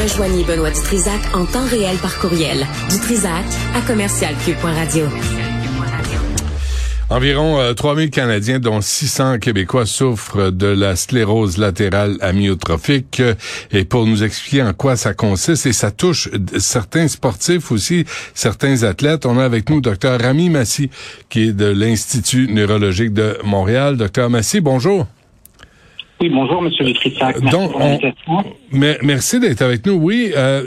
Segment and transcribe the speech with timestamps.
[0.00, 2.66] Rejoignez Benoît Dutrisac en temps réel par courriel.
[2.88, 5.04] Dutrisac à commercialcube.radio.
[7.10, 13.20] Environ 3000 euh, Canadiens, dont 600 Québécois, souffrent de la sclérose latérale amyotrophique.
[13.72, 18.84] Et pour nous expliquer en quoi ça consiste, et ça touche certains sportifs aussi, certains
[18.84, 20.88] athlètes, on a avec nous Dr Rami Massi,
[21.28, 23.98] qui est de l'Institut neurologique de Montréal.
[23.98, 25.06] Dr Massi, bonjour.
[26.20, 27.40] Oui, bonjour, Monsieur Vitrissac.
[27.40, 27.72] Merci Donc,
[29.02, 29.94] merci d'être avec nous.
[29.94, 30.64] Oui, euh,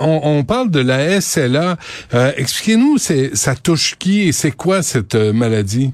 [0.00, 1.76] on, parle de la SLA.
[2.14, 5.92] Euh, expliquez-nous, ça touche qui et c'est quoi cette euh, maladie?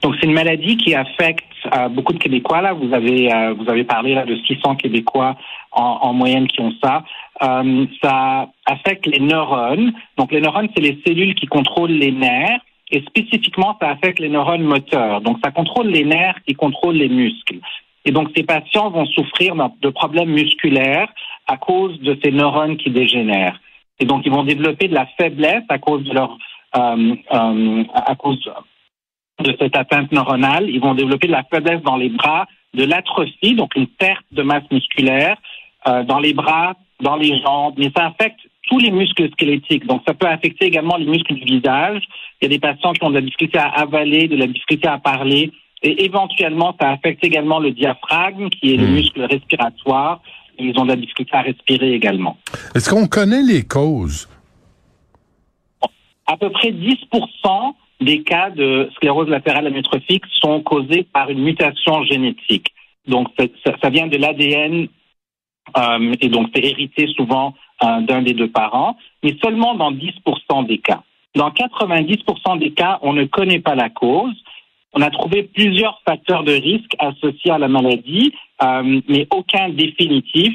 [0.00, 1.44] Donc, c'est une maladie qui affecte
[1.90, 2.62] beaucoup de Québécois.
[2.62, 3.28] Là, vous avez
[3.58, 5.36] vous avez parlé là de 600 Québécois
[5.72, 7.04] en, en moyenne qui ont ça.
[8.02, 9.92] ça affecte les neurones.
[10.16, 14.28] Donc, les neurones, c'est les cellules qui contrôlent les nerfs et spécifiquement, ça affecte les
[14.28, 15.20] neurones moteurs.
[15.20, 17.58] Donc, ça contrôle les nerfs qui contrôlent les muscles.
[18.04, 21.08] Et donc, ces patients vont souffrir de problèmes musculaires
[21.46, 23.60] à cause de ces neurones qui dégénèrent.
[23.98, 26.36] Et donc, ils vont développer de la faiblesse à cause de leur,
[26.76, 28.40] euh, euh, à cause
[29.40, 30.68] de cette atteinte neuronale.
[30.70, 34.42] Ils vont développer de la faiblesse dans les bras, de l'atrophie, donc une perte de
[34.42, 35.36] masse musculaire,
[35.86, 37.74] euh, dans les bras, dans les jambes.
[37.76, 39.86] Mais ça affecte tous les muscles squelettiques.
[39.86, 42.02] Donc, ça peut affecter également les muscles du visage.
[42.40, 44.88] Il y a des patients qui ont de la difficulté à avaler, de la difficulté
[44.88, 45.52] à parler.
[45.82, 48.92] Et éventuellement, ça affecte également le diaphragme, qui est le hmm.
[48.92, 50.22] muscle respiratoire.
[50.58, 52.36] Ils ont de la difficulté à respirer également.
[52.74, 54.28] Est-ce qu'on connaît les causes?
[56.26, 62.04] À peu près 10% des cas de sclérose latérale amyotrophique sont causés par une mutation
[62.04, 62.68] génétique.
[63.08, 63.28] Donc,
[63.64, 64.86] ça, vient de l'ADN
[65.76, 70.78] euh, et donc c'est hérité souvent d'un des deux parents, mais seulement dans 10% des
[70.78, 71.02] cas.
[71.34, 74.34] Dans 90% des cas, on ne connaît pas la cause.
[74.92, 80.52] On a trouvé plusieurs facteurs de risque associés à la maladie, euh, mais aucun définitif.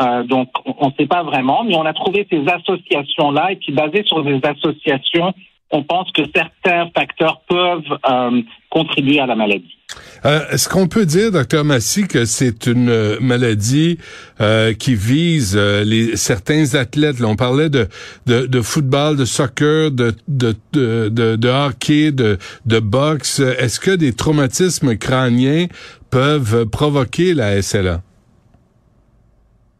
[0.00, 3.72] Euh, donc, on ne sait pas vraiment, mais on a trouvé ces associations-là, et puis
[3.72, 5.34] basé sur ces associations,
[5.72, 9.76] on pense que certains facteurs peuvent euh, contribuer à la maladie.
[10.24, 13.98] Euh, est-ce qu'on peut dire, docteur Massy, que c'est une euh, maladie
[14.40, 17.18] euh, qui vise les certains athlètes?
[17.18, 17.88] Là, on parlait de,
[18.26, 23.40] de, de, football, de soccer, de, de, de, de hockey, de, de boxe.
[23.40, 25.66] Est-ce que des traumatismes crâniens
[26.10, 28.02] peuvent provoquer la SLA?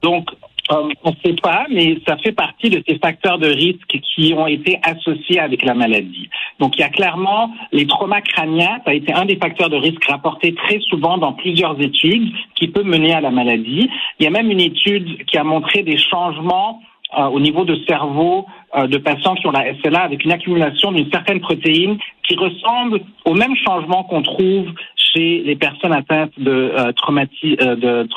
[0.02, 0.26] Donc,
[0.70, 4.32] euh, on ne sait pas, mais ça fait partie de ces facteurs de risque qui
[4.34, 6.28] ont été associés avec la maladie.
[6.60, 9.76] Donc, il y a clairement les traumas crâniens, ça a été un des facteurs de
[9.76, 13.90] risque rapportés très souvent dans plusieurs études qui peut mener à la maladie.
[14.20, 16.80] Il y a même une étude qui a montré des changements
[17.18, 20.92] euh, au niveau de cerveau euh, de patients qui ont la SLA avec une accumulation
[20.92, 24.66] d'une certaine protéine qui ressemble au même changement qu'on trouve
[25.12, 28.08] chez les personnes atteintes de, euh, de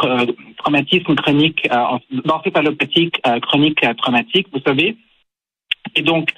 [0.57, 1.67] traumatisme chronique,
[2.25, 4.95] d'encéphalopathique chronique traumatique, vous savez.
[5.95, 6.31] Et donc,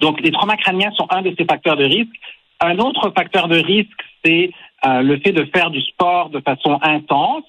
[0.00, 2.14] donc les traumas crâniens sont un de ces facteurs de risque.
[2.60, 4.50] Un autre facteur de risque, c'est
[4.84, 7.44] le fait de faire du sport de façon intense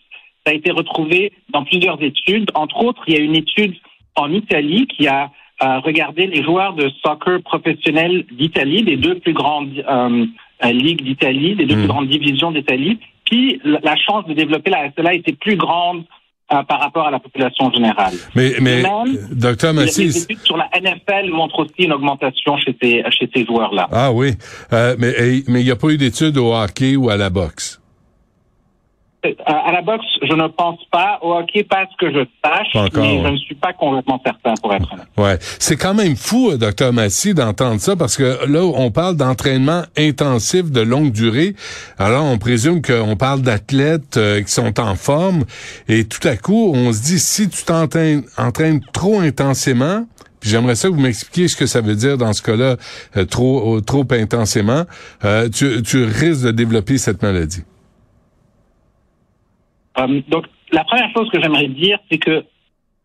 [0.48, 2.50] ça a été retrouvé dans plusieurs études.
[2.54, 3.76] Entre autres, il y a une étude
[4.16, 5.30] en Italie qui a
[5.62, 9.84] euh, regardé les joueurs de soccer professionnels d'Italie, des deux plus grandes
[10.64, 11.80] euh, euh, ligues d'Italie, des deux hmm.
[11.80, 13.00] plus grandes divisions d'Italie.
[13.26, 16.04] Puis la chance de développer la SLA était plus grande
[16.48, 18.14] par rapport à la population générale.
[18.34, 18.82] Mais, mais
[19.34, 20.06] docteur Massis...
[20.06, 23.90] Les études sur la NFL montrent aussi une augmentation chez ces, chez ces joueurs-là.
[23.92, 24.32] Ah oui,
[24.72, 27.82] mais mais il n'y a pas eu d'études au hockey ou à la boxe?
[29.46, 31.20] À la boxe, je ne pense pas.
[31.22, 34.74] Au hockey, pas ce que je sache, mais je ne suis pas complètement certain, pour
[34.74, 35.08] être honnête.
[35.18, 39.16] Ouais, c'est quand même fou, euh, docteur Massy, d'entendre ça, parce que là, on parle
[39.16, 41.56] d'entraînement intensif de longue durée.
[41.98, 45.44] Alors, on présume qu'on parle d'athlètes euh, qui sont en forme,
[45.88, 50.06] et tout à coup, on se dit, si tu t'entraînes trop intensément,
[50.40, 52.76] puis j'aimerais ça que vous m'expliquiez ce que ça veut dire dans ce cas-là,
[53.18, 54.84] euh, trop trop intensément,
[55.54, 57.64] tu, tu risques de développer cette maladie.
[60.00, 62.44] Euh, donc, la première chose que j'aimerais dire, c'est que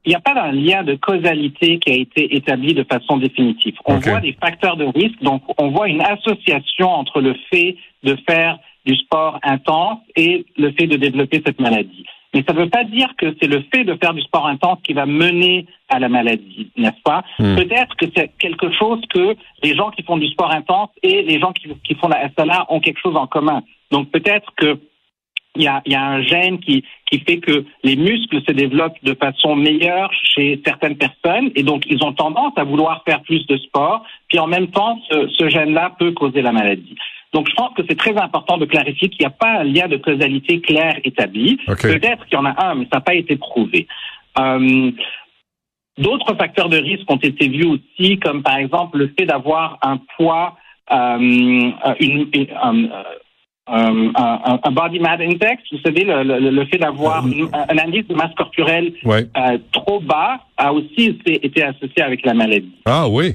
[0.05, 3.75] il n'y a pas un lien de causalité qui a été établi de façon définitive.
[3.85, 8.17] On voit des facteurs de risque, donc on voit une association entre le fait de
[8.29, 12.05] faire du sport intense et le fait de développer cette maladie.
[12.35, 14.79] Mais ça ne veut pas dire que c'est le fait de faire du sport intense
[14.83, 17.23] qui va mener à la maladie, n'est-ce pas?
[17.39, 17.57] Hmm.
[17.57, 21.39] Peut-être que c'est quelque chose que les gens qui font du sport intense et les
[21.39, 23.63] gens qui, qui font la SLA ont quelque chose en commun.
[23.91, 24.81] Donc peut-être que
[25.57, 29.03] il y a, y a, un gène qui, qui fait que les muscles se développent
[29.03, 33.47] de façon meilleure chez certaines personnes et donc ils ont tendance à vouloir faire plus
[33.47, 34.05] de sport.
[34.29, 36.97] Puis en même temps, ce, ce gène-là peut causer la maladie.
[37.33, 39.89] Donc je pense que c'est très important de clarifier qu'il n'y a pas un lien
[39.89, 41.59] de causalité clair établi.
[41.67, 43.87] Peut-être qu'il y en a un, mais ça n'a pas été prouvé.
[45.99, 49.99] D'autres facteurs de risque ont été vus aussi, comme par exemple le fait d'avoir un
[50.17, 50.57] poids,
[50.91, 51.75] une,
[53.67, 58.93] un, body mass index, vous savez, le, fait d'avoir un indice de masse corporelle
[59.73, 62.73] trop bas a aussi été associé avec la maladie.
[62.85, 63.35] Ah oui.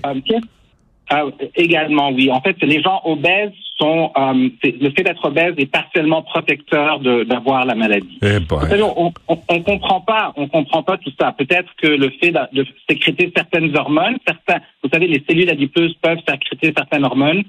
[1.14, 2.30] Euh, également, oui.
[2.30, 7.66] En fait, les gens obèses sont euh, le fait d'être obèse est partiellement protecteur d'avoir
[7.66, 8.20] la maladie.
[8.22, 11.32] Eh on, on, comprend pas, on comprend pas tout ça.
[11.32, 16.20] Peut-être que le fait de, sécréter certaines hormones, certains, vous savez, les cellules adipeuses peuvent
[16.28, 17.44] sécréter certaines hormones,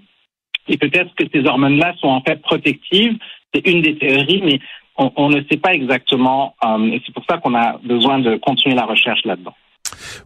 [0.69, 3.17] et peut-être que ces hormones-là sont en fait protectives.
[3.55, 4.61] C'est une des théories, mais
[4.97, 6.55] on, ne sait pas exactement.
[6.65, 9.55] Euh, et c'est pour ça qu'on a besoin de continuer la recherche là-dedans.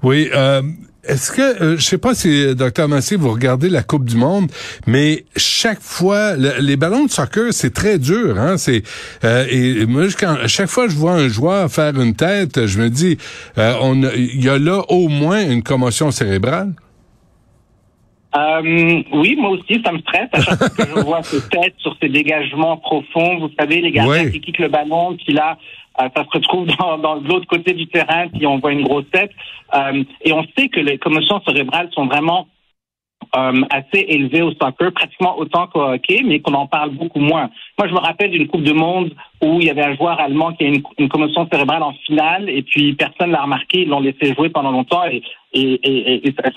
[0.03, 0.29] Oui.
[0.35, 0.63] Euh,
[1.05, 4.51] est-ce que, euh, je sais pas si, docteur Massé, vous regardez la Coupe du Monde,
[4.87, 8.39] mais chaque fois, les ballons de soccer, c'est très dur.
[8.39, 8.57] Hein?
[8.57, 8.85] C'est
[9.25, 12.89] euh, Et moi, quand, chaque fois je vois un joueur faire une tête, je me
[12.89, 13.19] dis,
[13.59, 16.73] euh, on, il y a là au moins une commotion cérébrale.
[18.35, 21.97] Oui, moi aussi, ça me stresse à chaque fois que je vois ces têtes sur
[22.01, 23.39] ces dégagements profonds.
[23.39, 25.59] Vous savez, les gardiens qui quittent le ballon, qui là
[26.01, 29.09] euh, ça se retrouve dans, dans l'autre côté du terrain, puis on voit une grosse
[29.13, 29.33] tête.
[29.75, 32.47] Euh, et on sait que les commotions cérébrales sont vraiment
[33.35, 37.49] euh, assez élevées au soccer, pratiquement autant qu'au hockey, mais qu'on en parle beaucoup moins.
[37.79, 39.13] Moi, je me rappelle d'une Coupe du Monde
[39.43, 42.49] où il y avait un joueur allemand qui a une, une commotion cérébrale en finale,
[42.49, 45.23] et puis personne l'a remarqué, ils l'ont laissé jouer pendant longtemps, et,
[45.55, 46.51] et, et, ça,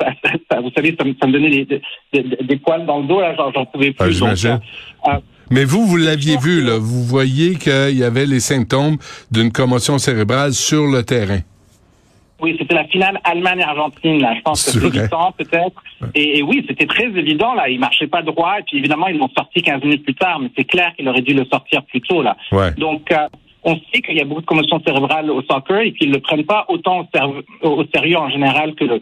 [0.51, 1.81] ça, vous savez, ça me, ça me donnait des,
[2.13, 4.23] des, des, poils dans le dos, là, j'en pouvais plus.
[5.03, 5.19] Ah,
[5.51, 6.77] mais vous, vous l'aviez vu, là.
[6.79, 8.97] Vous voyez qu'il y avait les symptômes
[9.31, 11.39] d'une commotion cérébrale sur le terrain.
[12.41, 14.35] Oui, c'était la finale Allemagne-Argentine, là.
[14.35, 15.81] Je pense que c'est 8 ans, peut-être.
[16.15, 17.69] Et, oui, c'était très évident, là.
[17.69, 18.59] Il marchait pas droit.
[18.59, 20.39] Et puis, évidemment, ils l'ont sorti 15 minutes plus tard.
[20.39, 22.35] Mais c'est clair qu'il aurait dû le sortir plus tôt, là.
[22.77, 23.27] Donc, euh,
[23.63, 26.21] on sait qu'il y a beaucoup de commotions cérébrales au soccer et qu'ils ne le
[26.21, 27.07] prennent pas autant
[27.63, 29.01] au sérieux en général que le,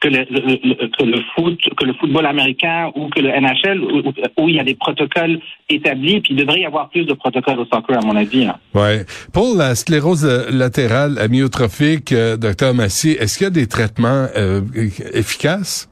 [0.00, 3.80] que le, que le foot, que le football américain ou que le NHL,
[4.36, 7.60] où, il y a des protocoles établis, puis il devrait y avoir plus de protocoles
[7.60, 8.48] au soccer, à mon avis.
[8.74, 9.04] Ouais.
[9.32, 14.60] Pour la sclérose latérale amyotrophique, euh, docteur Massy, est-ce qu'il y a des traitements euh,
[15.12, 15.88] efficaces?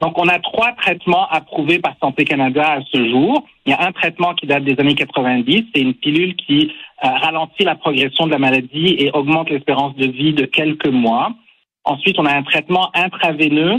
[0.00, 3.42] Donc, on a trois traitements approuvés par Santé Canada à ce jour.
[3.64, 5.64] Il y a un traitement qui date des années 90.
[5.74, 6.70] C'est une pilule qui
[7.04, 11.32] euh, ralentit la progression de la maladie et augmente l'espérance de vie de quelques mois.
[11.84, 13.78] Ensuite, on a un traitement intraveineux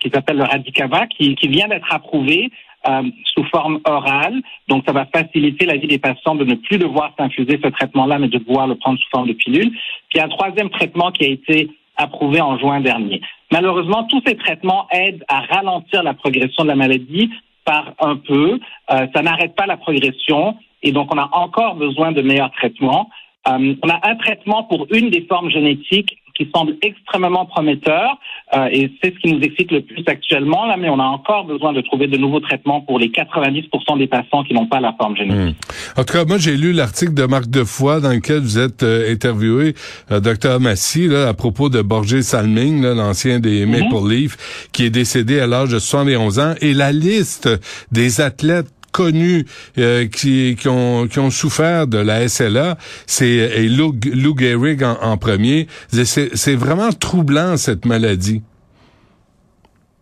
[0.00, 2.50] qui s'appelle le Radicava, qui, vient d'être approuvé
[2.88, 3.02] euh,
[3.34, 4.40] sous forme orale.
[4.68, 8.18] Donc, ça va faciliter la vie des patients de ne plus devoir s'infuser ce traitement-là,
[8.18, 9.72] mais de pouvoir le prendre sous forme de pilule.
[10.10, 13.20] Puis, un troisième traitement qui a été approuvé en juin dernier.
[13.50, 17.30] Malheureusement, tous ces traitements aident à ralentir la progression de la maladie
[17.64, 18.58] par un peu.
[18.90, 23.10] Euh, ça n'arrête pas la progression et donc on a encore besoin de meilleurs traitements.
[23.48, 28.18] Euh, on a un traitement pour une des formes génétiques qui semble extrêmement prometteur
[28.56, 31.44] euh, et c'est ce qui nous excite le plus actuellement là, mais on a encore
[31.44, 34.94] besoin de trouver de nouveaux traitements pour les 90% des patients qui n'ont pas la
[34.98, 35.56] forme génétique.
[35.58, 36.00] Hmm.
[36.00, 39.12] En tout cas, moi j'ai lu l'article de Marc Defoy dans lequel vous êtes euh,
[39.12, 39.74] interviewé,
[40.10, 43.72] euh, docteur Massy, là, à propos de Borges Salming, l'ancien des mhm.
[43.72, 47.48] Maple Leaf, qui est décédé à l'âge de 71 ans, et la liste
[47.92, 48.68] des athlètes
[48.98, 49.44] connus
[49.78, 53.94] euh, qui, ont, qui ont souffert de la SLA, c'est Lou,
[54.36, 55.68] Gehrig en, premier.
[55.88, 58.42] C'est vraiment troublant, cette maladie.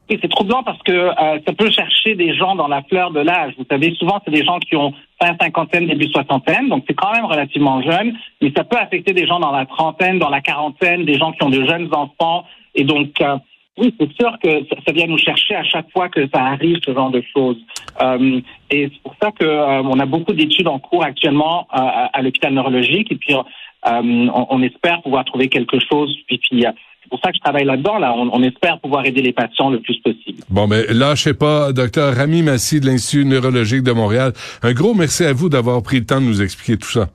[0.08, 3.52] C'est troublant parce que euh, ça peut chercher des gens dans la fleur de l'âge.
[3.58, 7.12] Vous savez, souvent, c'est des gens qui ont fin cinquantaine, début soixantaine, donc c'est quand
[7.12, 11.04] même relativement jeune, mais ça peut affecter des gens dans la trentaine, dans la quarantaine,
[11.04, 12.44] des gens qui ont de jeunes enfants.
[12.74, 13.36] Et donc, euh,
[13.78, 14.48] oui, c'est sûr que
[14.86, 17.58] ça, vient nous chercher à chaque fois que ça arrive, ce genre de choses.
[18.02, 18.40] Euh,
[18.70, 21.78] et c'est pour ça que euh, on a beaucoup d'études en cours actuellement euh,
[22.12, 23.12] à, l'hôpital neurologique.
[23.12, 23.42] Et puis, euh,
[23.84, 26.14] on, on, espère pouvoir trouver quelque chose.
[26.26, 27.98] Puis, puis c'est pour ça que je travaille là-dedans.
[27.98, 30.42] Là, on, on, espère pouvoir aider les patients le plus possible.
[30.48, 34.32] Bon, mais je sais pas, docteur Rami Massy de l'Institut neurologique de Montréal.
[34.62, 37.08] Un gros merci à vous d'avoir pris le temps de nous expliquer tout ça.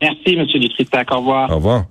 [0.00, 1.12] Merci, Monsieur Dutrisac.
[1.12, 1.50] Au revoir.
[1.50, 1.84] Au revoir.